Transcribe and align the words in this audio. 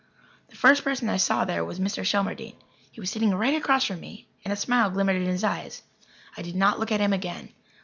The 0.49 0.55
first 0.55 0.83
person 0.83 1.09
I 1.09 1.17
saw 1.17 1.45
there 1.45 1.63
was 1.63 1.79
Mr. 1.79 2.03
Shelmardine. 2.03 2.55
He 2.91 2.99
was 2.99 3.11
sitting 3.11 3.35
right 3.35 3.53
across 3.53 3.85
from 3.85 3.99
me 3.99 4.27
and 4.43 4.51
a 4.51 4.55
smile 4.55 4.89
glimmered 4.89 5.17
in 5.17 5.27
his 5.27 5.43
eyes. 5.43 5.83
I 6.35 6.41
did 6.41 6.55
not 6.55 6.79
look 6.79 6.91
at 6.91 6.99
him 7.01 7.13
again. 7.13 7.49